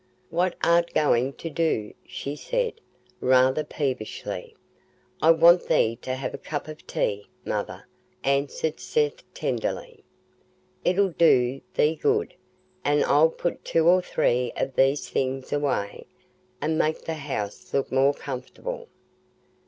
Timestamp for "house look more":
17.13-18.15